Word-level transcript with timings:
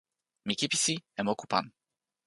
mi 0.45 0.53
kipisi 0.59 0.95
e 1.19 1.21
moku 1.27 1.45
pan. 1.51 1.65